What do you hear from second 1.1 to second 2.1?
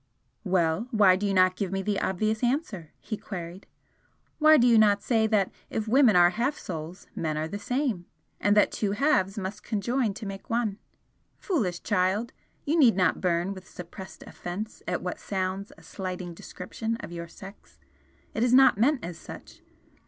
do you not give me the